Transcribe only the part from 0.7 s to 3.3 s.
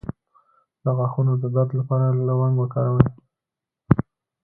د غاښونو د درد لپاره لونګ وکاروئ